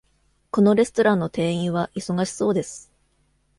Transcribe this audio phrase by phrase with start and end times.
[0.49, 2.91] このレストランの店員は忙しそうです。